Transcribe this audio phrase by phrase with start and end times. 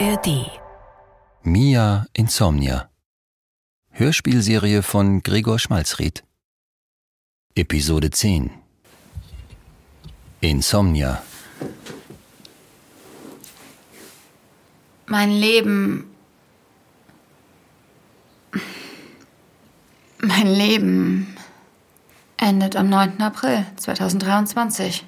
[0.00, 0.50] ARD.
[1.42, 2.88] Mia Insomnia.
[3.90, 6.24] Hörspielserie von Gregor Schmalzried.
[7.54, 8.50] Episode 10.
[10.40, 11.22] Insomnia.
[15.06, 16.10] Mein Leben.
[20.22, 21.36] Mein Leben
[22.38, 23.20] endet am 9.
[23.20, 25.04] April 2023.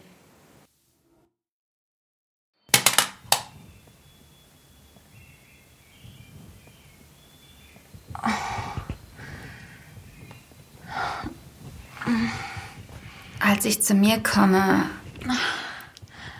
[13.52, 14.86] Als ich zu mir komme,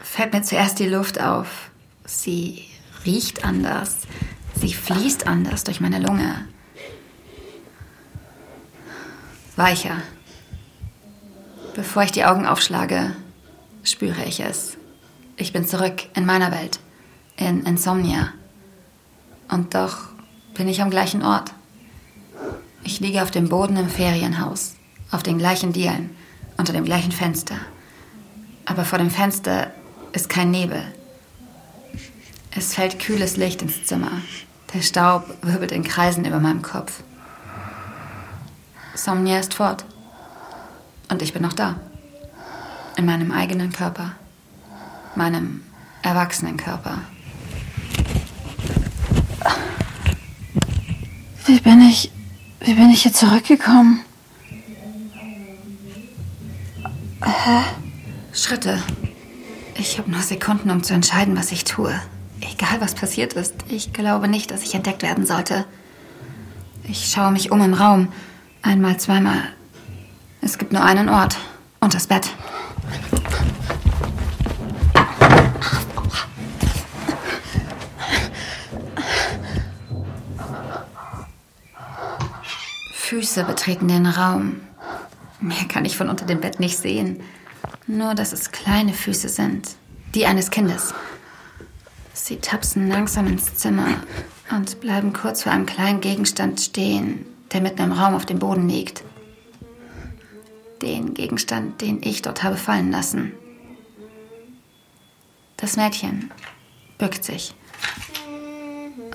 [0.03, 1.71] fällt mir zuerst die Luft auf.
[2.07, 2.65] Sie
[3.05, 3.99] riecht anders.
[4.55, 6.49] Sie fließt anders durch meine Lunge.
[9.57, 9.99] Weicher.
[11.75, 13.15] Bevor ich die Augen aufschlage,
[13.85, 14.79] spüre ich es.
[15.37, 16.81] Ich bin zurück in meiner Welt,
[17.37, 18.33] in Insomnia.
[19.51, 19.99] Und doch
[20.55, 21.53] bin ich am gleichen Ort.
[22.85, 24.77] Ich liege auf dem Boden im Ferienhaus,
[25.11, 26.17] auf den gleichen Dielen,
[26.57, 27.57] unter dem gleichen Fenster.
[28.65, 29.71] Aber vor dem Fenster
[30.13, 30.83] ist kein Nebel.
[32.55, 34.11] Es fällt kühles Licht ins Zimmer.
[34.75, 37.03] Der Staub wirbelt in Kreisen über meinem Kopf.
[38.95, 39.85] Somnia ist fort.
[41.11, 41.77] Und ich bin noch da.
[42.97, 44.13] In meinem eigenen Körper.
[45.15, 45.63] Meinem
[46.03, 46.99] erwachsenen Körper.
[51.47, 52.11] Wie bin ich.
[52.61, 54.01] Wie bin ich hier zurückgekommen?
[57.25, 57.63] Hä?
[58.33, 58.83] Schritte.
[59.75, 61.93] Ich habe nur Sekunden, um zu entscheiden, was ich tue.
[62.41, 65.65] Egal, was passiert ist, ich glaube nicht, dass ich entdeckt werden sollte.
[66.85, 68.09] Ich schaue mich um im Raum.
[68.63, 69.43] Einmal, zweimal.
[70.41, 71.37] Es gibt nur einen Ort.
[71.81, 72.31] Und das Bett.
[82.95, 84.61] Füße betreten den Raum.
[85.43, 87.21] Mehr kann ich von unter dem Bett nicht sehen.
[87.89, 89.75] Nur, dass es kleine Füße sind.
[90.15, 90.95] Die eines Kindes.
[92.15, 93.97] Sie tapsen langsam ins Zimmer
[94.51, 98.69] und bleiben kurz vor einem kleinen Gegenstand stehen, der mitten im Raum auf dem Boden
[98.69, 99.03] liegt.
[100.81, 103.33] Den Gegenstand, den ich dort habe fallen lassen.
[105.57, 106.31] Das Mädchen
[106.99, 107.55] bückt sich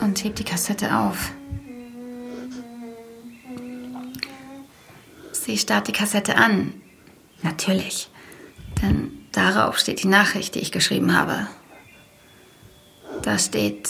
[0.02, 1.32] und hebt die Kassette auf.
[5.48, 6.74] Sie starrt die Kassette an.
[7.42, 8.10] Natürlich.
[8.82, 11.48] Denn darauf steht die Nachricht, die ich geschrieben habe.
[13.22, 13.88] Da steht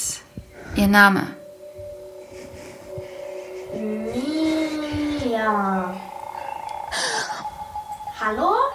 [0.75, 1.35] ihr Name.
[5.23, 5.99] Mia.
[8.21, 8.66] Hallo?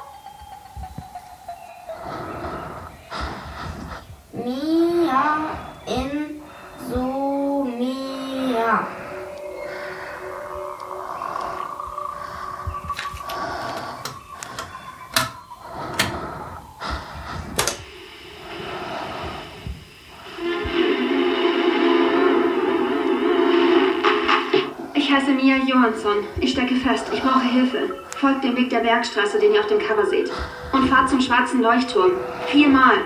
[25.82, 26.19] Johansson.
[26.41, 27.06] Ich stecke fest.
[27.12, 27.97] Ich brauche Hilfe.
[28.16, 30.31] Folgt dem Weg der Bergstraße, den ihr auf dem Cover seht.
[30.72, 32.12] Und fahrt zum schwarzen Leuchtturm.
[32.47, 32.98] Viermal.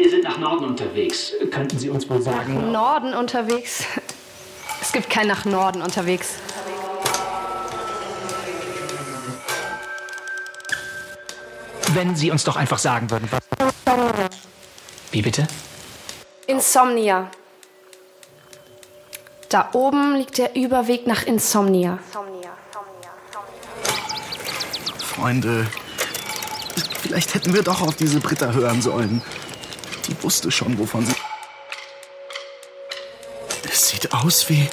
[0.00, 1.32] Wir sind nach Norden unterwegs.
[1.50, 2.70] Könnten Sie uns wohl sagen?
[2.70, 3.82] Norden unterwegs.
[4.80, 6.34] Es gibt kein nach Norden unterwegs.
[11.94, 13.40] Wenn Sie uns doch einfach sagen würden, was.
[15.10, 15.48] Wie bitte?
[16.46, 17.28] Insomnia.
[19.48, 21.98] Da oben liegt der Überweg nach Insomnia.
[24.98, 25.66] Freunde,
[27.02, 29.22] vielleicht hätten wir doch auf diese Britta hören sollen.
[30.08, 31.14] Die wusste schon, wovon sie.
[33.70, 34.68] Es sieht aus wie.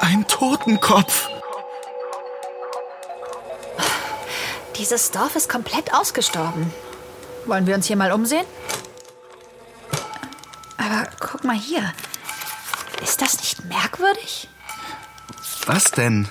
[0.00, 1.28] ein Totenkopf.
[4.76, 6.72] Dieses Dorf ist komplett ausgestorben.
[7.44, 8.46] Wollen wir uns hier mal umsehen?
[10.78, 11.92] Aber guck mal hier.
[13.02, 14.48] Ist das nicht merkwürdig?
[15.66, 16.28] Was denn?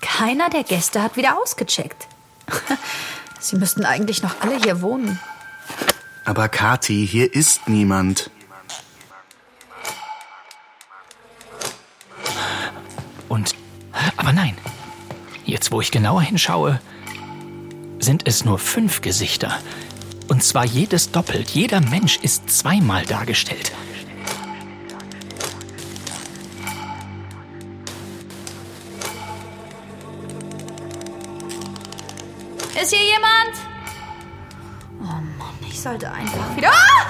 [0.00, 2.06] Keiner der Gäste hat wieder ausgecheckt.
[3.40, 5.18] Sie müssten eigentlich noch alle hier wohnen.
[6.26, 8.30] Aber Kati, hier ist niemand.
[13.28, 13.54] Und.
[14.16, 14.58] Aber nein.
[15.44, 16.80] Jetzt, wo ich genauer hinschaue,
[18.00, 19.56] sind es nur fünf Gesichter.
[20.26, 21.50] Und zwar jedes doppelt.
[21.50, 23.70] Jeder Mensch ist zweimal dargestellt.
[35.86, 36.70] Sollte einfach wieder.
[36.72, 37.06] Ah!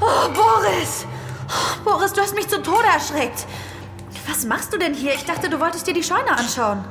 [0.00, 1.06] Oh, Boris!
[1.48, 3.46] Oh, Boris, du hast mich zu Tode erschreckt.
[4.26, 5.14] Was machst du denn hier?
[5.14, 6.84] Ich dachte, du wolltest dir die Scheune anschauen.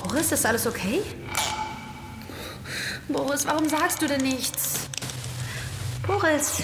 [0.00, 1.02] Boris, ist alles okay?
[3.08, 4.88] Boris, warum sagst du denn nichts?
[6.06, 6.62] Boris.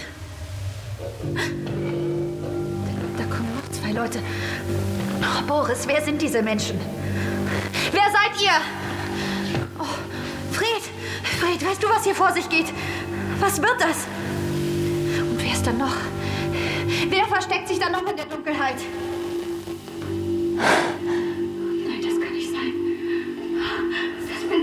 [3.16, 4.22] Da kommen noch zwei Leute.
[5.20, 6.80] Oh, Boris, wer sind diese Menschen?
[7.90, 8.52] Wer seid ihr?
[11.22, 12.66] Fred, weißt du, was hier vor sich geht?
[13.38, 14.06] Was wird das?
[15.18, 15.94] Und wer ist da noch?
[17.08, 18.76] Wer versteckt sich da noch in der Dunkelheit?
[20.56, 22.72] Nein, das kann nicht sein.
[24.28, 24.60] Das bin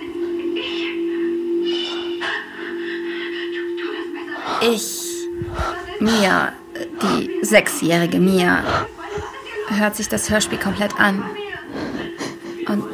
[4.61, 4.75] ich.
[4.75, 5.27] Ich,
[5.99, 6.53] Mia,
[7.01, 8.63] die sechsjährige Mia,
[9.69, 11.23] hört sich das Hörspiel komplett an.
[12.67, 12.85] Und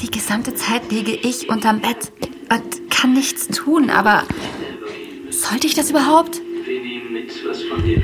[0.00, 2.12] die gesamte Zeit liege ich unterm Bett
[3.00, 4.24] kann nichts tun, aber
[5.30, 6.42] sollte ich das überhaupt?
[6.66, 7.98] Vivi, mit was von dir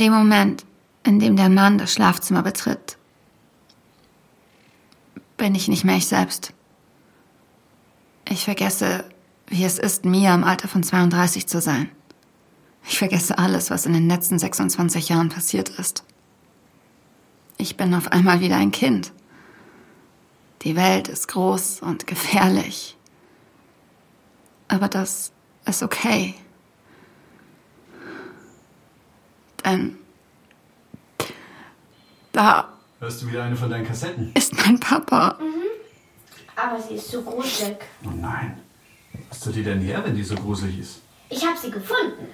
[0.00, 0.64] dem Moment,
[1.04, 2.96] in dem der Mann das Schlafzimmer betritt,
[5.36, 6.52] bin ich nicht mehr ich selbst.
[8.28, 9.04] Ich vergesse,
[9.46, 11.90] wie es ist, Mia im Alter von 32 zu sein.
[12.86, 16.04] Ich vergesse alles, was in den letzten 26 Jahren passiert ist.
[17.58, 19.12] Ich bin auf einmal wieder ein Kind.
[20.62, 22.96] Die Welt ist groß und gefährlich.
[24.68, 25.32] Aber das
[25.66, 26.34] ist okay.
[29.64, 29.96] Denn
[32.32, 32.68] da
[33.00, 34.32] Hörst du wieder eine von deinen Kassetten?
[34.34, 35.38] ist mein Papa.
[36.56, 37.76] Aber sie ist so gruselig.
[38.04, 38.60] Oh nein.
[39.30, 41.00] Hast du die denn her, wenn die so gruselig ist?
[41.30, 42.26] Ich habe sie gefunden.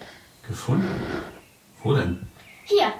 [0.46, 1.00] Gefunden?
[1.82, 2.26] Wo denn?
[2.64, 2.92] Hier.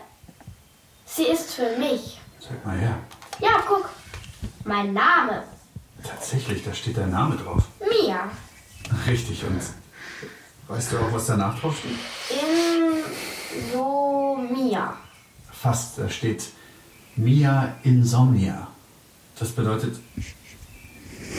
[1.05, 2.21] Sie ist für mich.
[2.41, 2.99] Zeig mal her.
[3.41, 3.89] Ja, guck.
[4.65, 5.43] Mein Name.
[6.05, 7.65] Tatsächlich, da steht dein Name drauf.
[7.81, 8.31] Mia.
[9.09, 9.61] Richtig, und
[10.69, 11.99] weißt du auch, was danach drauf steht?
[12.31, 14.06] In so
[14.53, 14.97] Mia.
[15.51, 16.45] Fast, da steht
[17.17, 18.69] Mia Insomnia.
[19.39, 19.99] Das bedeutet,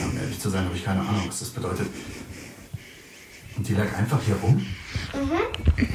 [0.02, 1.88] um ehrlich zu sein, habe ich keine Ahnung, was das bedeutet.
[3.56, 4.56] Und die lag einfach hier rum?
[5.14, 5.86] Mhm.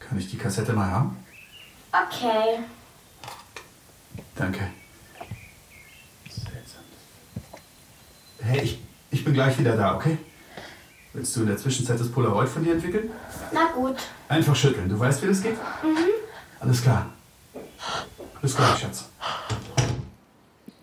[0.00, 1.16] Kann ich die Kassette mal haben?
[1.92, 2.60] Okay.
[4.34, 4.70] Danke.
[6.28, 6.82] Seltsam.
[8.40, 8.78] Hey, ich,
[9.10, 10.18] ich bin gleich wieder da, okay?
[11.12, 13.10] Willst du in der Zwischenzeit das Polaroid von dir entwickeln?
[13.52, 13.96] Na gut.
[14.28, 14.88] Einfach schütteln.
[14.88, 15.56] Du weißt, wie das geht?
[15.82, 16.27] Mhm.
[16.60, 17.06] Alles klar.
[18.42, 19.04] Bis gleich, Schatz.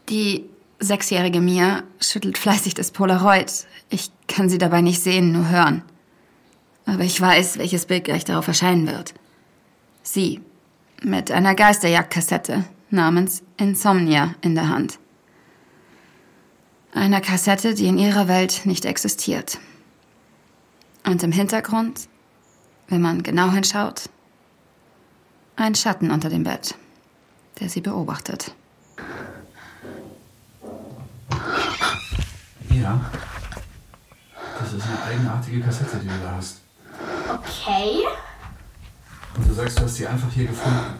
[0.09, 0.45] Die
[0.79, 3.65] sechsjährige Mia schüttelt fleißig das Polaroid.
[3.89, 5.83] Ich kann sie dabei nicht sehen, nur hören.
[6.85, 9.13] Aber ich weiß, welches Bild gleich darauf erscheinen wird.
[10.03, 10.41] Sie
[11.01, 14.99] mit einer Geisterjagdkassette namens Insomnia in der Hand.
[16.93, 19.59] Einer Kassette, die in ihrer Welt nicht existiert.
[21.05, 22.07] Und im Hintergrund,
[22.87, 24.09] wenn man genau hinschaut,
[25.55, 26.75] ein Schatten unter dem Bett,
[27.59, 28.53] der sie beobachtet.
[32.69, 32.99] Ja.
[34.59, 36.61] Das ist eine eigenartige Kassette, die du da hast.
[37.29, 38.03] Okay.
[39.35, 40.99] Und du sagst, du hast sie einfach hier gefunden.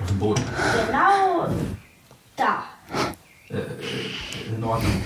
[0.00, 0.42] Auf dem Boden.
[0.86, 1.48] Genau
[2.36, 2.64] da.
[3.48, 5.02] Äh, in Ordnung.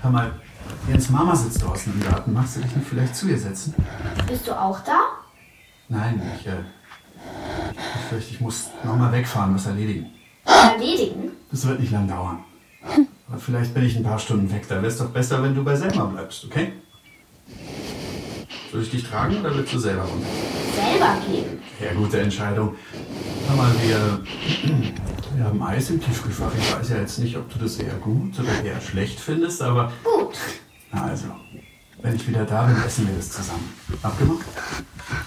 [0.00, 0.40] Hör mal,
[0.88, 2.32] Jens Mama sitzt draußen im Garten.
[2.32, 3.74] Magst du dich nicht vielleicht zu ihr setzen?
[4.26, 4.98] Bist du auch da?
[5.88, 6.62] Nein, ich, äh,
[7.74, 10.06] ich fürchte, ich muss nochmal wegfahren, was erledigen.
[10.44, 11.32] Erledigen?
[11.50, 12.38] Das wird nicht lang dauern.
[13.28, 14.66] Aber vielleicht bin ich ein paar Stunden weg.
[14.68, 16.72] Da wäre es doch besser, wenn du bei Selma bleibst, okay?
[18.70, 20.26] Soll ich dich tragen oder willst du selber runter?
[20.74, 21.58] Selber gehen.
[21.80, 22.74] Ja, gute Entscheidung.
[23.46, 24.20] Hör mal, wir,
[25.36, 26.52] wir haben Eis im Tiefkühlfach.
[26.58, 29.90] Ich weiß ja jetzt nicht, ob du das eher gut oder eher schlecht findest, aber.
[30.04, 30.36] Gut.
[30.92, 31.26] Na also,
[32.02, 33.72] Wenn ich wieder da bin, essen wir das zusammen.
[34.02, 34.44] Abgemacht?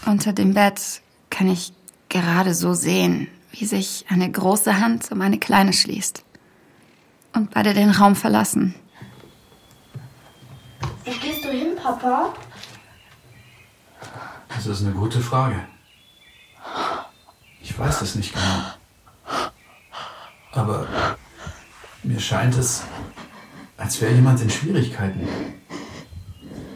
[0.05, 1.73] Unter dem Bett kann ich
[2.11, 6.23] gerade so sehen, wie sich eine große Hand um eine kleine schließt.
[7.33, 8.75] Und beide den Raum verlassen.
[11.05, 12.33] Wo gehst du hin, Papa?
[14.49, 15.59] Das ist eine gute Frage.
[17.61, 18.61] Ich weiß es nicht genau.
[20.51, 20.87] Aber
[22.03, 22.83] mir scheint es,
[23.77, 25.25] als wäre jemand in Schwierigkeiten.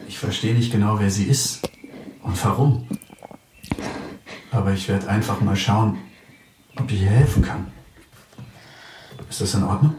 [0.08, 1.68] Ich verstehe nicht genau, wer sie ist
[2.22, 2.88] und warum.
[4.56, 5.98] Aber ich werde einfach mal schauen,
[6.78, 7.70] ob ich ihr helfen kann.
[9.28, 9.94] Ist das in Ordnung?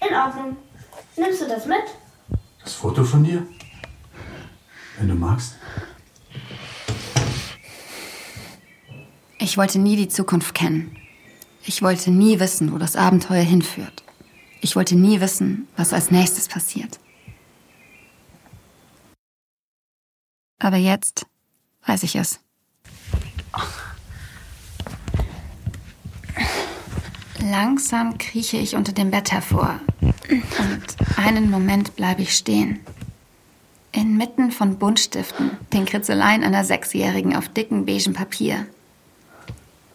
[0.00, 0.56] In Ordnung.
[1.14, 1.82] Nimmst du das mit?
[2.64, 3.46] Das Foto von dir?
[4.96, 5.56] Wenn du magst.
[9.38, 10.96] Ich wollte nie die Zukunft kennen.
[11.64, 14.04] Ich wollte nie wissen, wo das Abenteuer hinführt.
[14.62, 16.98] Ich wollte nie wissen, was als nächstes passiert.
[20.58, 21.26] Aber jetzt
[21.86, 22.40] weiß ich es.
[27.40, 29.80] Langsam krieche ich unter dem Bett hervor.
[30.28, 32.80] Und einen Moment bleibe ich stehen.
[33.92, 38.66] Inmitten von Buntstiften, den Kritzeleien einer Sechsjährigen auf dicken beigen Papier.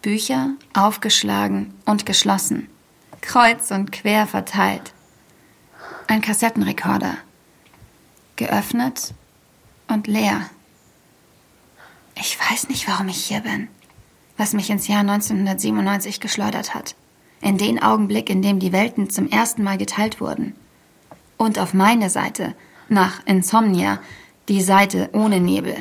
[0.00, 2.68] Bücher aufgeschlagen und geschlossen,
[3.20, 4.92] kreuz und quer verteilt.
[6.08, 7.16] Ein Kassettenrekorder,
[8.34, 9.14] geöffnet
[9.86, 10.50] und leer.
[12.24, 13.66] Ich weiß nicht, warum ich hier bin,
[14.36, 16.94] was mich ins Jahr 1997 geschleudert hat,
[17.40, 20.54] in den Augenblick, in dem die Welten zum ersten Mal geteilt wurden.
[21.36, 22.54] Und auf meine Seite,
[22.88, 23.98] nach Insomnia,
[24.48, 25.74] die Seite ohne Nebel,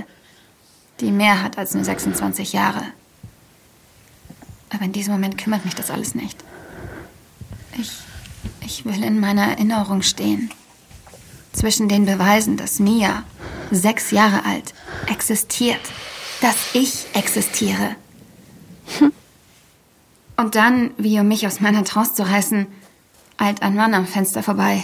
[0.99, 2.85] die mehr hat als nur 26 Jahre.
[4.71, 6.43] Aber in diesem Moment kümmert mich das alles nicht.
[7.77, 7.91] Ich,
[8.61, 10.49] ich will in meiner Erinnerung stehen.
[11.53, 13.25] Zwischen den Beweisen, dass Mia,
[13.69, 14.73] sechs Jahre alt,
[15.05, 15.81] existiert.
[16.41, 17.95] Dass ich existiere.
[20.35, 22.65] Und dann, wie um mich aus meiner Trance zu reißen,
[23.37, 24.83] eilt ein Mann am Fenster vorbei.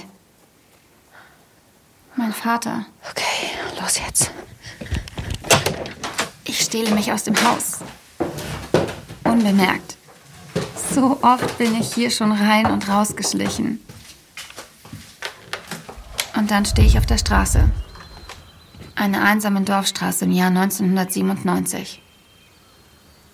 [2.15, 2.85] Mein Vater.
[3.09, 4.31] Okay, los jetzt.
[6.43, 7.79] Ich stehle mich aus dem Haus.
[9.23, 9.97] Unbemerkt.
[10.93, 13.79] So oft bin ich hier schon rein und rausgeschlichen.
[16.35, 17.69] Und dann stehe ich auf der Straße.
[18.97, 22.01] Eine einsame Dorfstraße im Jahr 1997.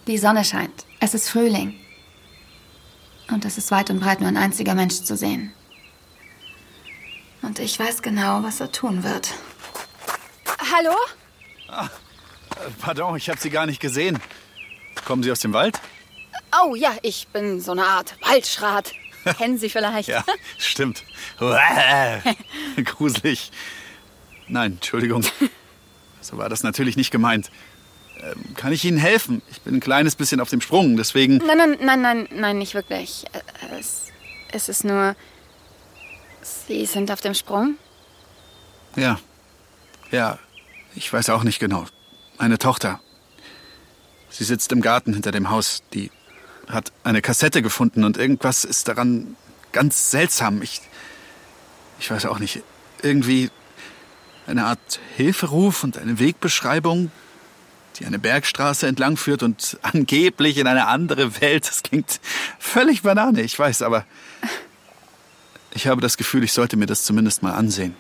[0.08, 0.86] Die Sonne scheint.
[1.00, 1.74] Es ist Frühling.
[3.32, 5.53] Und es ist weit und breit nur ein einziger Mensch zu sehen.
[7.41, 9.34] Und ich weiß genau, was er tun wird.
[10.74, 10.96] Hallo?
[11.70, 11.88] Ah,
[12.79, 14.20] pardon, ich habe Sie gar nicht gesehen.
[15.05, 15.79] Kommen Sie aus dem Wald?
[16.62, 18.91] Oh ja, ich bin so eine Art Waldschrat.
[19.38, 20.10] Kennen Sie vielleicht?
[20.10, 20.25] Ja,
[20.58, 21.05] stimmt.
[22.84, 23.50] Gruselig.
[24.53, 25.25] Nein, Entschuldigung.
[26.22, 27.50] So war das natürlich nicht gemeint.
[28.22, 29.41] Ähm, kann ich Ihnen helfen?
[29.50, 31.38] Ich bin ein kleines bisschen auf dem Sprung, deswegen.
[31.38, 33.25] Nein, nein, nein, nein, nein, nicht wirklich.
[33.33, 34.10] Äh, Es,
[34.51, 35.15] es ist nur.
[36.43, 37.77] Sie sind auf dem Sprung?
[38.95, 39.19] Ja.
[40.12, 40.38] Ja,
[40.93, 41.86] ich weiß auch nicht genau.
[42.38, 43.00] Meine Tochter.
[44.29, 45.81] Sie sitzt im Garten hinter dem Haus.
[45.95, 46.12] Die
[46.67, 49.36] hat eine Kassette gefunden und irgendwas ist daran
[49.72, 50.62] ganz seltsam.
[50.62, 50.79] Ich,
[52.00, 52.62] ich weiß auch nicht.
[53.01, 53.50] Irgendwie
[54.47, 57.12] eine Art Hilferuf und eine Wegbeschreibung,
[58.00, 61.67] die eine Bergstraße entlang führt und angeblich in eine andere Welt.
[61.67, 62.19] Das klingt
[62.59, 64.05] völlig banane, ich weiß, aber
[65.73, 67.95] ich habe das Gefühl, ich sollte mir das zumindest mal ansehen.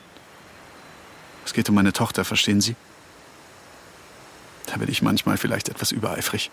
[1.45, 2.75] Es geht um meine Tochter, verstehen Sie?
[4.67, 6.51] Da bin ich manchmal vielleicht etwas übereifrig.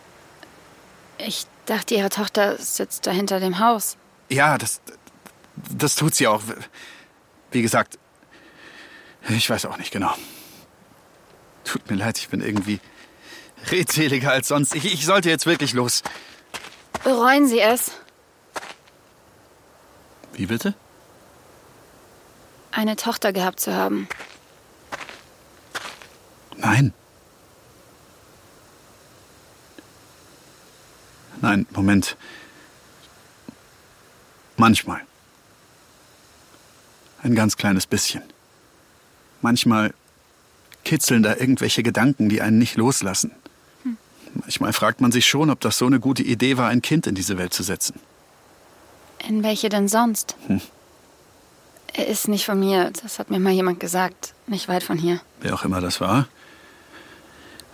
[1.19, 3.97] Ich dachte, Ihre Tochter sitzt da hinter dem Haus.
[4.29, 4.81] Ja, das,
[5.57, 6.43] das tut sie auch.
[7.51, 7.99] Wie gesagt,
[9.29, 10.15] ich weiß auch nicht genau.
[11.65, 12.81] Tut mir leid, ich bin irgendwie
[13.71, 14.75] redseliger als sonst.
[14.75, 16.03] Ich, ich sollte jetzt wirklich los.
[17.05, 17.93] Bereuen Sie es,
[20.33, 20.75] Wie bitte?
[22.73, 24.09] eine Tochter gehabt zu haben?
[26.57, 26.93] Nein.
[31.41, 32.17] Nein, Moment.
[34.57, 35.01] Manchmal.
[37.23, 38.23] Ein ganz kleines bisschen.
[39.43, 39.95] Manchmal
[40.85, 43.33] kitzeln da irgendwelche Gedanken, die einen nicht loslassen.
[44.35, 47.15] Manchmal fragt man sich schon, ob das so eine gute Idee war, ein Kind in
[47.15, 47.99] diese Welt zu setzen.
[49.29, 50.37] In welche denn sonst?
[50.47, 50.61] Hm.
[51.93, 54.35] Er ist nicht von mir, das hat mir mal jemand gesagt.
[54.47, 55.21] Nicht weit von hier.
[55.41, 56.29] Wer auch immer das war.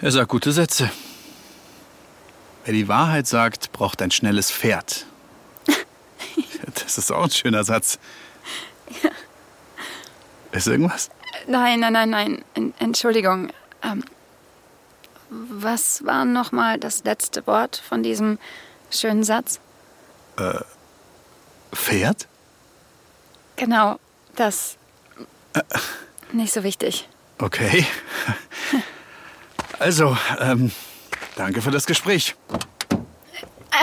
[0.01, 0.91] Er sagt gute Sätze.
[2.65, 5.07] Wer die Wahrheit sagt, braucht ein schnelles Pferd.
[6.75, 7.99] Das ist auch ein schöner Satz.
[10.53, 11.11] Ist irgendwas?
[11.47, 12.45] Nein, nein, nein, nein.
[12.55, 13.51] En Entschuldigung.
[13.83, 14.05] Ähm,
[15.31, 18.39] was war nochmal das letzte Wort von diesem
[18.91, 19.61] schönen Satz?
[20.39, 20.61] Äh,
[21.75, 22.27] Pferd?
[23.57, 23.99] Genau,
[24.35, 24.77] das.
[26.33, 27.09] Nicht so wichtig.
[27.39, 27.87] Okay.
[29.79, 30.73] Also, ähm,
[31.37, 32.35] danke für das Gespräch.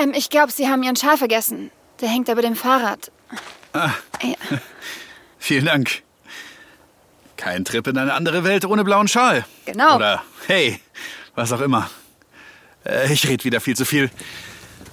[0.01, 1.71] Ähm, ich glaube, Sie haben Ihren Schal vergessen.
[2.01, 3.11] Der hängt über dem Fahrrad.
[3.73, 3.91] Ah,
[4.21, 4.35] Ja.
[5.37, 6.01] vielen Dank.
[7.37, 9.45] Kein Trip in eine andere Welt ohne blauen Schal.
[9.65, 9.95] Genau.
[9.95, 10.79] Oder hey,
[11.35, 11.89] was auch immer.
[12.85, 14.09] Äh, ich rede wieder viel zu viel.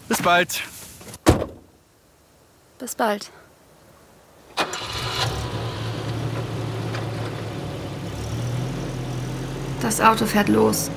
[0.08, 0.62] Bis bald.
[2.78, 3.30] Bis bald.
[9.80, 10.90] Das Auto fährt los.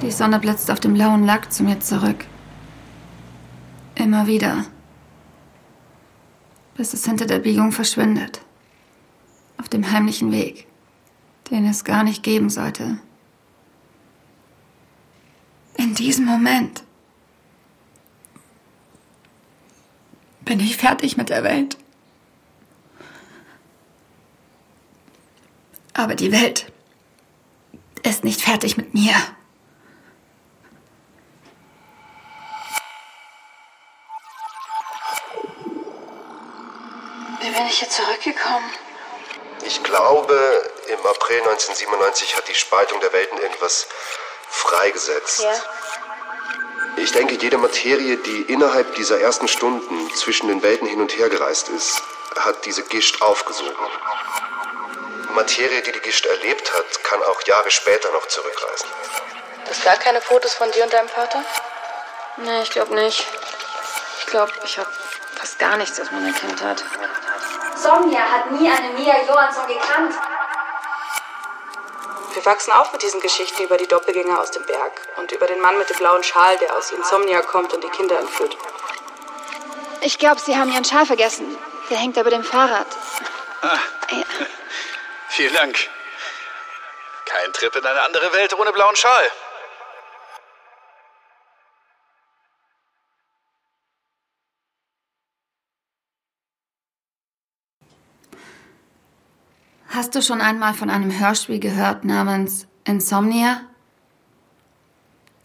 [0.00, 2.24] Die Sonne blitzt auf dem blauen Lack zu mir zurück.
[3.94, 4.64] Immer wieder.
[6.76, 8.40] Bis es hinter der Biegung verschwindet.
[9.58, 10.66] Auf dem heimlichen Weg,
[11.50, 12.98] den es gar nicht geben sollte.
[15.76, 16.82] In diesem Moment
[20.44, 21.78] bin ich fertig mit der Welt.
[25.94, 26.72] Aber die Welt
[28.02, 29.14] ist nicht fertig mit mir.
[37.40, 38.70] Wie bin ich hier zurückgekommen?
[39.64, 40.34] Ich glaube,
[40.88, 43.86] im April 1997 hat die Spaltung der Welten irgendwas
[44.48, 45.42] freigesetzt.
[45.42, 45.54] Ja.
[46.96, 51.28] Ich denke, jede Materie, die innerhalb dieser ersten Stunden zwischen den Welten hin und her
[51.28, 52.02] gereist ist,
[52.38, 53.86] hat diese Gischt aufgesogen.
[55.34, 58.88] Materie, die die Gischt erlebt hat, kann auch Jahre später noch zurückreisen.
[59.64, 61.42] Du hast gar keine Fotos von dir und deinem Vater?
[62.36, 63.26] Nee, ich glaube nicht.
[64.18, 64.90] Ich glaube, ich habe
[65.36, 66.84] fast gar nichts aus meiner Kindheit.
[67.82, 70.14] Sonja hat nie eine Mia Johansson gekannt.
[72.34, 75.60] Wir wachsen auf mit diesen Geschichten über die Doppelgänger aus dem Berg und über den
[75.60, 78.56] Mann mit dem blauen Schal, der aus Insomnia kommt und die Kinder entführt.
[80.00, 81.56] Ich glaube, Sie haben Ihren Schal vergessen.
[81.90, 82.86] Der hängt über dem Fahrrad.
[83.62, 83.78] Ah,
[84.10, 84.22] Ja.
[85.28, 85.76] vielen Dank.
[87.26, 89.30] Kein Trip in eine andere Welt ohne blauen Schal.
[99.94, 103.60] Hast du schon einmal von einem Hörspiel gehört namens Insomnia?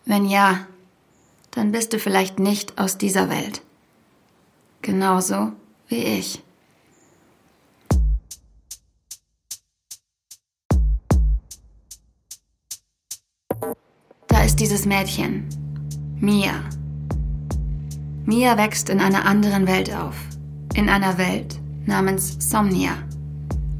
[0.05, 0.65] Wenn ja,
[1.51, 3.61] dann bist du vielleicht nicht aus dieser Welt.
[4.81, 5.51] Genauso
[5.89, 6.41] wie ich.
[14.27, 15.49] Da ist dieses Mädchen,
[16.21, 16.63] Mia.
[18.23, 20.15] Mia wächst in einer anderen Welt auf.
[20.73, 22.93] In einer Welt namens Somnia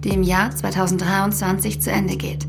[0.08, 2.48] die im Jahr 2023 zu Ende geht.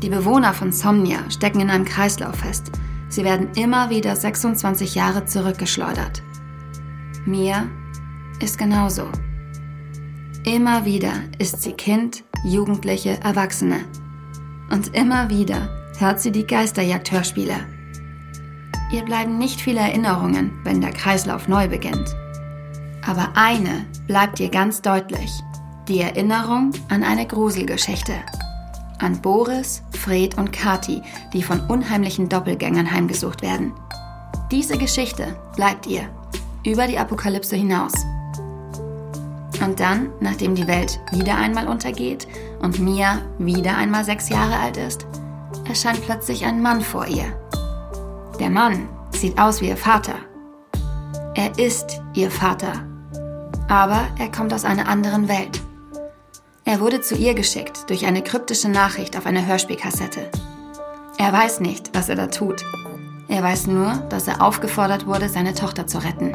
[0.00, 2.70] Die Bewohner von Somnia stecken in einem Kreislauf fest.
[3.08, 6.22] Sie werden immer wieder 26 Jahre zurückgeschleudert.
[7.26, 7.66] Mia
[8.40, 9.08] ist genauso.
[10.44, 13.80] Immer wieder ist sie Kind, Jugendliche, Erwachsene.
[14.70, 17.56] Und immer wieder hört sie die Geisterjagd-Hörspiele.
[18.92, 22.14] Ihr bleiben nicht viele Erinnerungen, wenn der Kreislauf neu beginnt.
[23.04, 25.30] Aber eine bleibt ihr ganz deutlich.
[25.90, 28.12] Die Erinnerung an eine Gruselgeschichte.
[29.00, 33.72] An Boris, Fred und Kati, die von unheimlichen Doppelgängern heimgesucht werden.
[34.52, 36.02] Diese Geschichte bleibt ihr
[36.64, 37.92] über die Apokalypse hinaus.
[39.60, 42.28] Und dann, nachdem die Welt wieder einmal untergeht
[42.62, 45.08] und Mia wieder einmal sechs Jahre alt ist,
[45.68, 47.36] erscheint plötzlich ein Mann vor ihr.
[48.38, 50.14] Der Mann sieht aus wie ihr Vater.
[51.34, 52.74] Er ist ihr Vater.
[53.68, 55.60] Aber er kommt aus einer anderen Welt.
[56.64, 60.30] Er wurde zu ihr geschickt durch eine kryptische Nachricht auf einer Hörspielkassette.
[61.18, 62.64] Er weiß nicht, was er da tut.
[63.28, 66.32] Er weiß nur, dass er aufgefordert wurde, seine Tochter zu retten.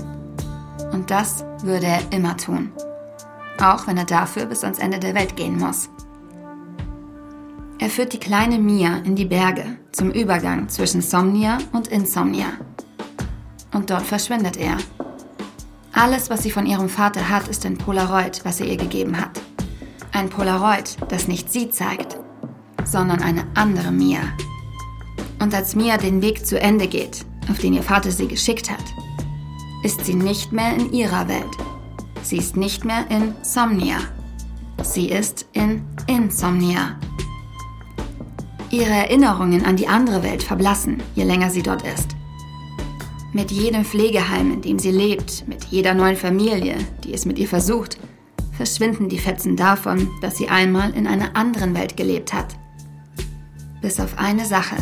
[0.92, 2.72] Und das würde er immer tun.
[3.62, 5.90] Auch wenn er dafür bis ans Ende der Welt gehen muss.
[7.78, 12.48] Er führt die kleine Mia in die Berge zum Übergang zwischen Somnia und Insomnia.
[13.74, 14.78] Und dort verschwindet er.
[15.92, 19.42] Alles, was sie von ihrem Vater hat, ist ein Polaroid, was er ihr gegeben hat.
[20.16, 22.18] Ein Polaroid, das nicht sie zeigt,
[22.86, 24.22] sondern eine andere Mia.
[25.42, 28.86] Und als Mia den Weg zu Ende geht, auf den ihr Vater sie geschickt hat,
[29.84, 31.44] ist sie nicht mehr in ihrer Welt.
[32.24, 33.98] Sie ist nicht mehr in Somnia.
[34.82, 36.98] Sie ist in Insomnia.
[38.72, 42.16] Ihre Erinnerungen an die andere Welt verblassen, je länger sie dort ist.
[43.34, 47.50] Mit jedem Pflegeheim, in dem sie lebt, mit jeder neuen Familie, die es mit ihr
[47.50, 47.98] versucht,
[48.58, 52.56] verschwinden die Fetzen davon, dass sie einmal in einer anderen Welt gelebt hat.
[53.82, 54.78] Bis auf eine Sache,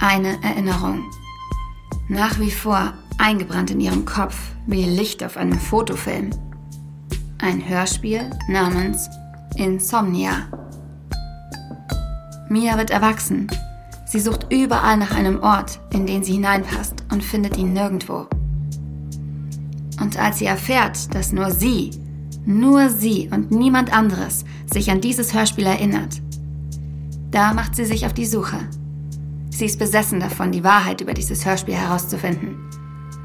[0.00, 1.04] eine Erinnerung.
[2.08, 6.30] Nach wie vor eingebrannt in ihrem Kopf wie Licht auf einem Fotofilm.
[7.38, 9.08] Ein Hörspiel namens
[9.56, 10.48] Insomnia.
[12.48, 13.46] Mia wird erwachsen.
[14.06, 18.26] Sie sucht überall nach einem Ort, in den sie hineinpasst und findet ihn nirgendwo.
[20.00, 21.90] Und als sie erfährt, dass nur sie,
[22.48, 26.22] nur sie und niemand anderes sich an dieses Hörspiel erinnert,
[27.30, 28.58] da macht sie sich auf die Suche.
[29.50, 32.56] Sie ist besessen davon, die Wahrheit über dieses Hörspiel herauszufinden.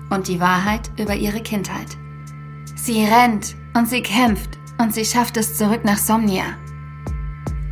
[0.09, 1.97] Und die Wahrheit über ihre Kindheit.
[2.75, 6.57] Sie rennt und sie kämpft und sie schafft es zurück nach Somnia.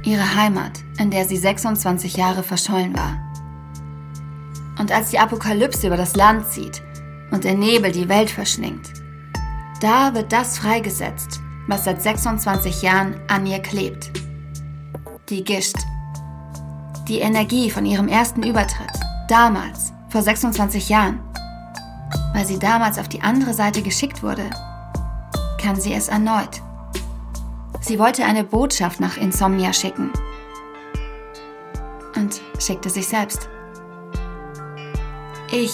[0.04, 3.20] Ihre Heimat, in der sie 26 Jahre verschollen war.
[4.80, 6.82] Und als die Apokalypse über das Land zieht
[7.32, 9.01] und der Nebel die Welt verschlingt,
[9.82, 14.12] da wird das freigesetzt, was seit 26 Jahren an ihr klebt.
[15.30, 15.78] Die Gischt.
[17.08, 18.92] Die Energie von ihrem ersten Übertritt,
[19.28, 21.20] damals, vor 26 Jahren.
[22.34, 24.50] Weil sie damals auf die andere Seite geschickt wurde,
[25.60, 26.62] kann sie es erneut.
[27.82, 30.12] Sie wollte eine Botschaft nach Insomnia schicken.
[32.16, 33.50] Und schickte sich selbst.
[35.52, 35.74] Ich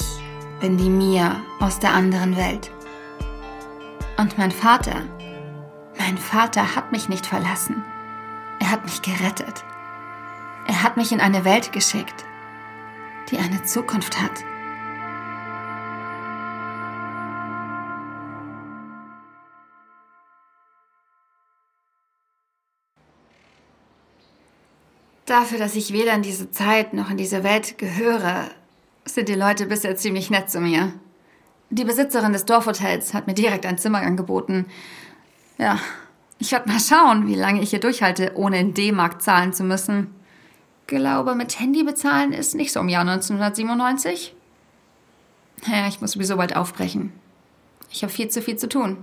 [0.61, 2.71] bin die Mia aus der anderen Welt.
[4.27, 5.05] Und mein Vater,
[5.97, 7.81] mein Vater hat mich nicht verlassen.
[8.59, 9.63] Er hat mich gerettet.
[10.67, 12.25] Er hat mich in eine Welt geschickt,
[13.31, 14.43] die eine Zukunft hat.
[25.25, 28.49] Dafür, dass ich weder in diese Zeit noch in diese Welt gehöre,
[29.05, 30.91] sind die Leute bisher ziemlich nett zu mir.
[31.69, 34.65] Die Besitzerin des Dorfhotels hat mir direkt ein Zimmer angeboten.
[35.57, 35.79] Ja,
[36.39, 40.13] ich werde mal schauen, wie lange ich hier durchhalte, ohne in D-Mark zahlen zu müssen.
[40.85, 44.33] Glaube, mit Handy bezahlen ist nicht so im Jahr 1997.
[45.65, 47.11] Ja, ich muss sowieso bald aufbrechen.
[47.91, 48.97] Ich habe viel zu viel zu tun.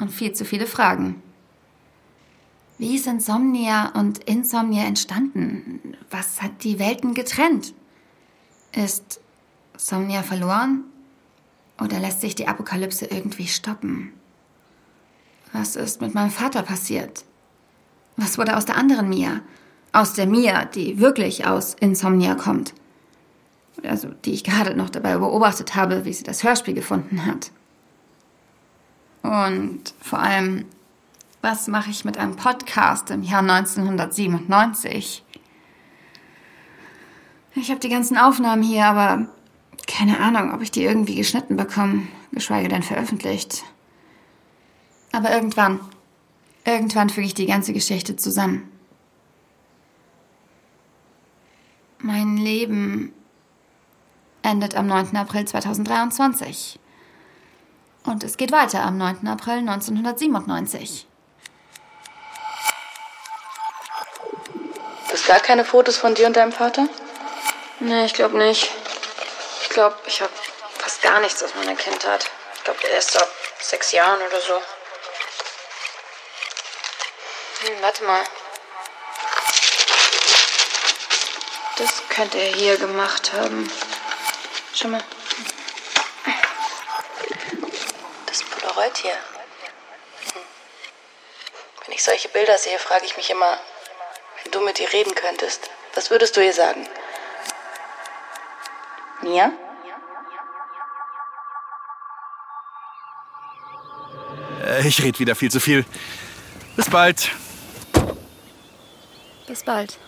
[0.00, 1.22] Und viel zu viele Fragen.
[2.78, 5.96] Wie ist Insomnia und Insomnia entstanden?
[6.10, 7.74] Was hat die Welten getrennt?
[8.72, 9.20] Ist
[9.76, 10.84] Somnia verloren?
[11.82, 14.12] Oder lässt sich die Apokalypse irgendwie stoppen?
[15.52, 17.24] Was ist mit meinem Vater passiert?
[18.16, 19.40] Was wurde aus der anderen Mia?
[19.92, 22.72] Aus der Mia, die wirklich aus Insomnia kommt.
[23.82, 27.50] Also, die ich gerade noch dabei beobachtet habe, wie sie das Hörspiel gefunden hat.
[29.22, 30.66] Und vor allem,
[31.40, 35.24] was mache ich mit einem Podcast im Jahr 1997?
[37.54, 39.26] Ich habe die ganzen Aufnahmen hier, aber
[39.86, 43.64] keine Ahnung, ob ich die irgendwie geschnitten bekomme, geschweige denn veröffentlicht.
[45.12, 45.80] Aber irgendwann,
[46.64, 48.70] irgendwann füge ich die ganze Geschichte zusammen.
[51.98, 53.12] Mein Leben
[54.42, 55.16] endet am 9.
[55.16, 56.78] April 2023.
[58.04, 59.28] Und es geht weiter am 9.
[59.28, 61.06] April 1997.
[65.06, 66.88] Du hast gar keine Fotos von dir und deinem Vater?
[67.78, 68.81] Nee, ich glaube nicht.
[69.72, 70.32] Ich glaube, ich habe
[70.80, 72.26] fast gar nichts aus meiner Kindheit.
[72.56, 73.26] Ich glaube, erst ab
[73.58, 74.56] sechs Jahren oder so.
[77.60, 78.22] Hm, warte mal.
[81.78, 83.72] Das könnte er hier gemacht haben.
[84.74, 85.02] Schau mal.
[88.26, 89.14] Das Polaroid hier.
[89.14, 90.42] Hm.
[91.86, 93.58] Wenn ich solche Bilder sehe, frage ich mich immer,
[94.42, 96.86] wenn du mit ihr reden könntest, was würdest du ihr sagen?
[99.22, 99.52] Mia?
[104.66, 105.84] Äh, Ich rede wieder viel zu viel.
[106.76, 107.30] Bis bald.
[109.46, 109.98] Bis bald.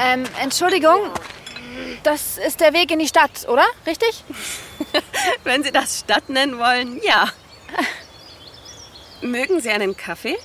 [0.00, 1.10] Ähm, Entschuldigung.
[2.08, 3.66] Das ist der Weg in die Stadt, oder?
[3.86, 4.24] Richtig?
[5.44, 7.28] Wenn Sie das Stadt nennen wollen, ja.
[9.20, 10.38] Mögen Sie einen Kaffee?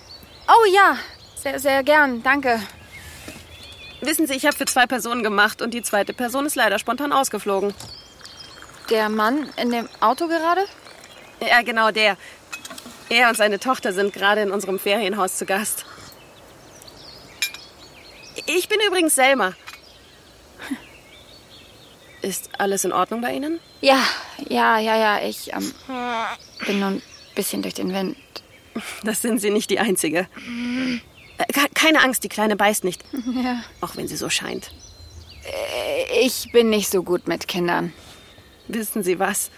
[0.49, 0.97] Oh ja,
[1.41, 2.62] sehr, sehr gern, danke.
[4.02, 7.13] Wissen Sie, ich habe für zwei Personen gemacht und die zweite Person ist leider spontan
[7.13, 7.73] ausgeflogen.
[8.89, 10.65] Der Mann in dem Auto gerade?
[11.39, 12.17] Ja, genau der.
[13.08, 15.86] Er und seine Tochter sind gerade in unserem Ferienhaus zu Gast.
[18.47, 19.54] Ich bin übrigens Selma.
[22.23, 23.59] Ist alles in Ordnung bei Ihnen?
[23.81, 24.01] Ja,
[24.49, 25.21] ja, ja, ja.
[25.27, 25.71] Ich ähm,
[26.65, 27.01] bin nur ein
[27.36, 28.17] bisschen durch den Wind.
[29.03, 30.27] Das sind Sie nicht die Einzige.
[31.38, 33.03] Äh, ke- Keine Angst, die Kleine beißt nicht.
[33.43, 33.62] Ja.
[33.81, 34.71] Auch wenn sie so scheint.
[35.43, 37.91] Äh, Ich bin nicht so gut mit Kindern.
[38.69, 39.51] Wissen Sie was?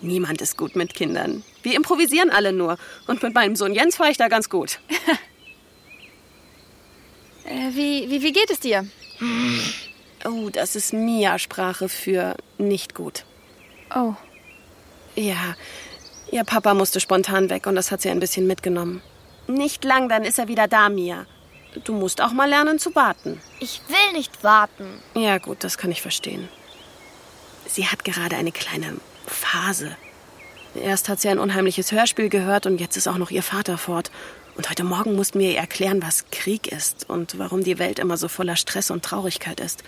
[0.00, 1.44] Niemand ist gut mit Kindern.
[1.62, 2.78] Wir improvisieren alle nur.
[3.06, 4.80] Und mit meinem Sohn Jens fahre ich da ganz gut.
[7.44, 8.86] Äh, wie, wie, wie geht es dir?
[10.24, 13.24] Oh, das ist Mia-Sprache für nicht gut.
[13.94, 14.14] Oh.
[15.14, 15.56] Ja,
[16.30, 19.02] ihr Papa musste spontan weg und das hat sie ein bisschen mitgenommen.
[19.48, 21.26] Nicht lang, dann ist er wieder da, Mia.
[21.84, 23.40] Du musst auch mal lernen zu warten.
[23.58, 25.02] Ich will nicht warten.
[25.14, 26.48] Ja, gut, das kann ich verstehen.
[27.66, 29.96] Sie hat gerade eine kleine Phase.
[30.74, 34.10] Erst hat sie ein unheimliches Hörspiel gehört und jetzt ist auch noch ihr Vater fort.
[34.54, 38.16] Und heute Morgen mussten wir ihr erklären, was Krieg ist und warum die Welt immer
[38.16, 39.82] so voller Stress und Traurigkeit ist.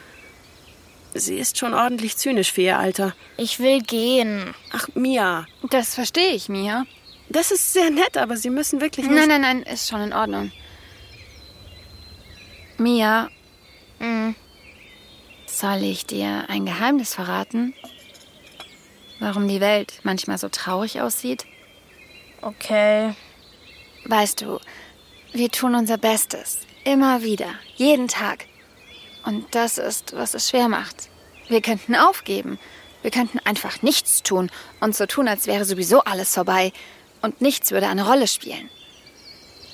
[1.15, 3.15] Sie ist schon ordentlich zynisch für ihr Alter.
[3.37, 4.55] Ich will gehen.
[4.73, 5.47] Ach, Mia.
[5.71, 6.85] Das verstehe ich, Mia.
[7.29, 9.15] Das ist sehr nett, aber Sie müssen wirklich nicht...
[9.17, 10.51] Nein, nein, nein, ist schon in Ordnung.
[12.79, 13.31] Mia,
[14.01, 14.35] Mhm.
[15.47, 17.75] soll ich dir ein Geheimnis verraten?
[19.21, 21.47] Warum die Welt manchmal so traurig aussieht?
[22.43, 23.15] Okay.
[24.07, 24.59] Weißt du,
[25.33, 26.59] wir tun unser Bestes.
[26.85, 27.55] Immer wieder.
[27.77, 28.47] Jeden Tag.
[29.25, 31.09] Und das ist, was es schwer macht.
[31.49, 32.59] Wir könnten aufgeben.
[33.03, 36.73] Wir könnten einfach nichts tun und so tun, als wäre sowieso alles vorbei
[37.21, 38.71] und nichts würde eine Rolle spielen.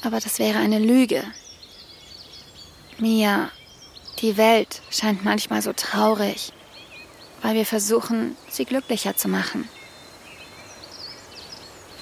[0.02, 1.22] Aber das wäre eine Lüge.
[2.98, 3.50] Mia,
[4.20, 6.52] die Welt scheint manchmal so traurig,
[7.42, 9.68] weil wir versuchen, sie glücklicher zu machen.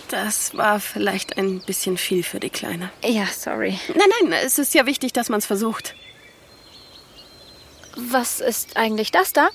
[0.08, 2.90] Das war vielleicht ein bisschen viel für die Kleine.
[3.04, 3.78] Ja, sorry.
[3.88, 5.94] Nein, nein, es ist ja wichtig, dass man es versucht.
[7.96, 9.48] Was ist eigentlich das da?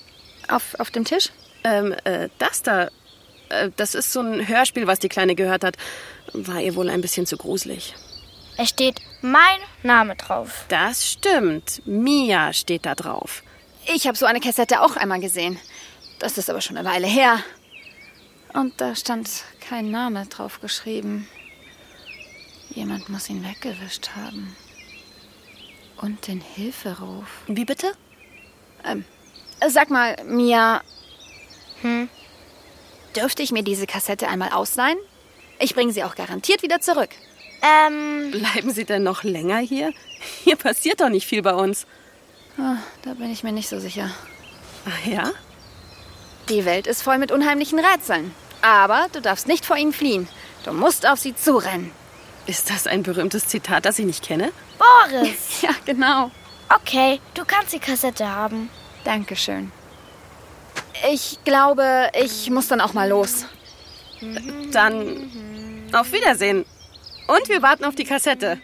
[0.47, 1.29] Auf, auf dem Tisch?
[1.63, 2.89] Ähm, äh, das da,
[3.49, 5.77] äh, das ist so ein Hörspiel, was die Kleine gehört hat.
[6.33, 7.95] War ihr wohl ein bisschen zu gruselig.
[8.57, 10.65] Es steht mein Name drauf.
[10.67, 11.81] Das stimmt.
[11.85, 13.43] Mia steht da drauf.
[13.93, 15.59] Ich habe so eine Kassette auch einmal gesehen.
[16.19, 17.39] Das ist aber schon eine Weile her.
[18.53, 21.27] Und da stand kein Name drauf geschrieben.
[22.69, 24.55] Jemand muss ihn weggewischt haben.
[25.97, 27.27] Und den Hilferuf.
[27.47, 27.93] Wie bitte?
[28.85, 29.05] Ähm,
[29.67, 30.81] sag mal, Mia.
[31.81, 32.09] Hm?
[33.15, 34.97] Dürfte ich mir diese Kassette einmal ausleihen?
[35.59, 37.09] Ich bringe sie auch garantiert wieder zurück.
[37.61, 38.31] Ähm.
[38.31, 39.93] Bleiben Sie denn noch länger hier?
[40.43, 41.85] Hier passiert doch nicht viel bei uns.
[42.57, 44.11] Ah, da bin ich mir nicht so sicher.
[44.85, 45.31] Ach ja?
[46.49, 48.33] Die Welt ist voll mit unheimlichen Rätseln.
[48.61, 50.27] Aber du darfst nicht vor ihnen fliehen.
[50.65, 51.91] Du musst auf sie zurennen.
[52.45, 54.51] Ist das ein berühmtes Zitat, das ich nicht kenne?
[54.77, 55.61] Boris!
[55.61, 56.31] ja, genau.
[56.75, 58.69] Okay, du kannst die Kassette haben.
[59.03, 59.71] Dankeschön.
[61.11, 63.45] Ich glaube, ich muss dann auch mal los.
[64.71, 66.65] Dann auf Wiedersehen.
[67.27, 68.59] Und wir warten auf die Kassette.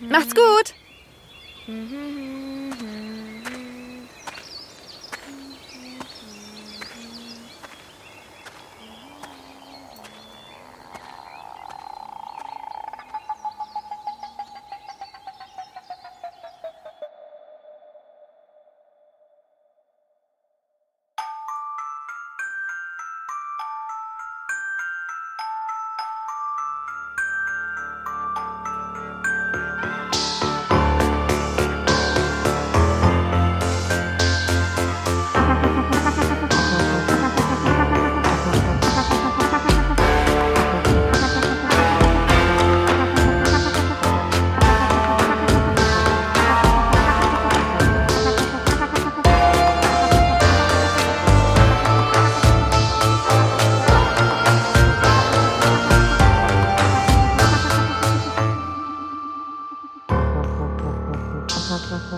[0.00, 0.74] Macht's gut.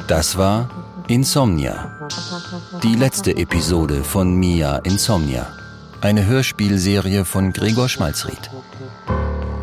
[0.07, 0.69] Das war
[1.09, 2.09] Insomnia.
[2.83, 5.47] Die letzte Episode von Mia Insomnia.
[6.01, 8.51] Eine Hörspielserie von Gregor Schmalzried.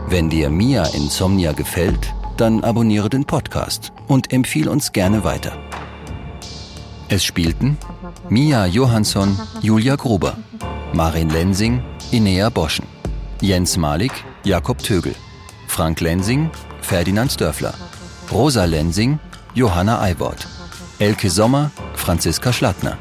[0.07, 5.57] Wenn dir Mia Insomnia gefällt, dann abonniere den Podcast und empfiehl uns gerne weiter.
[7.07, 7.77] Es spielten
[8.29, 10.37] Mia Johansson, Julia Gruber,
[10.93, 12.85] Marin Lensing, Inea Boschen,
[13.41, 14.11] Jens Malik,
[14.43, 15.15] Jakob Tögel,
[15.67, 16.49] Frank Lensing,
[16.81, 17.73] Ferdinand Dörfler,
[18.31, 19.19] Rosa Lensing,
[19.55, 20.47] Johanna Eiwort,
[20.99, 22.97] Elke Sommer, Franziska Schlattner,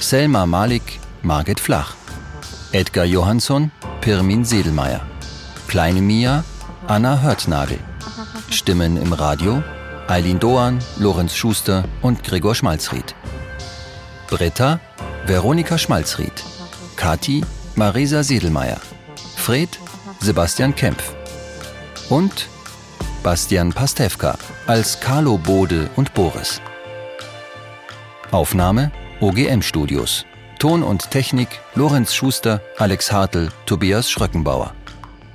[0.00, 1.94] Selma Malik, Margit Flach,
[2.72, 5.02] Edgar Johansson, Pirmin Sedelmeier,
[5.68, 6.42] Kleine Mia,
[6.88, 7.78] Anna Hörtnagel.
[8.50, 9.62] Stimmen im Radio,
[10.08, 13.14] Eileen Doan, Lorenz Schuster und Gregor Schmalzried.
[14.28, 14.80] Britta,
[15.26, 16.42] Veronika Schmalzried.
[16.96, 17.44] Kati,
[17.76, 18.80] Marisa Sedelmeier.
[19.36, 19.68] Fred,
[20.18, 21.14] Sebastian Kempf.
[22.10, 22.48] Und
[23.22, 26.60] Bastian Pastewka als Carlo Bode und Boris.
[28.32, 30.26] Aufnahme OGM Studios.
[30.58, 34.74] Ton und Technik Lorenz Schuster, Alex Hartl, Tobias Schröckenbauer.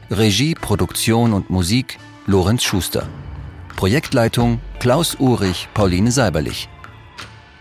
[0.10, 3.08] Regie, Produktion und Musik Lorenz Schuster.
[3.76, 6.70] Projektleitung Klaus Urich, Pauline Seiberlich.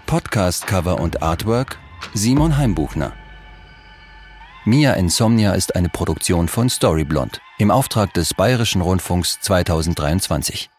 [0.06, 1.78] Podcast-Cover und Artwork
[2.14, 3.12] Simon Heimbuchner.
[4.68, 10.70] Mia Insomnia ist eine Produktion von Storyblond im Auftrag des Bayerischen Rundfunks 2023.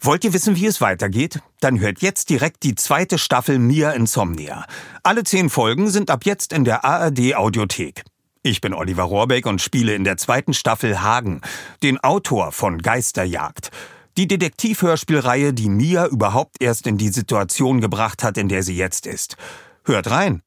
[0.00, 1.40] Wollt ihr wissen, wie es weitergeht?
[1.58, 4.66] Dann hört jetzt direkt die zweite Staffel Mia Insomnia.
[5.02, 8.04] Alle zehn Folgen sind ab jetzt in der ARD Audiothek.
[8.44, 11.40] Ich bin Oliver Rohrbeck und spiele in der zweiten Staffel Hagen,
[11.82, 13.72] den Autor von Geisterjagd.
[14.16, 19.08] Die Detektivhörspielreihe, die Mia überhaupt erst in die Situation gebracht hat, in der sie jetzt
[19.08, 19.36] ist.
[19.82, 20.42] Hört rein!